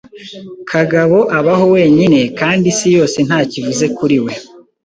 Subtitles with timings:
[0.69, 4.33] Kagabo abaho wenyine kandi isi yose ntacyo ivuze kuri we.